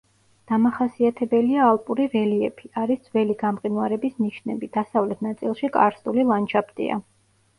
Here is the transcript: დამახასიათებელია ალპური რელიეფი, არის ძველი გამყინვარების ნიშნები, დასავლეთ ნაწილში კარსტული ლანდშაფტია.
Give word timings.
დამახასიათებელია 0.51 1.65
ალპური 1.73 2.05
რელიეფი, 2.13 2.69
არის 2.83 3.03
ძველი 3.09 3.35
გამყინვარების 3.43 4.17
ნიშნები, 4.23 4.69
დასავლეთ 4.79 5.21
ნაწილში 5.29 5.69
კარსტული 5.77 6.25
ლანდშაფტია. 6.31 6.99